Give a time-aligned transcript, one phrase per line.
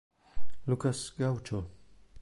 [0.65, 1.69] Lucas Gaúcho